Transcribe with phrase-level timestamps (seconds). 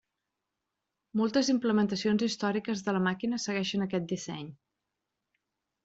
[1.21, 4.53] Moltes implementacions històriques de la màquina segueixen aquest disseny.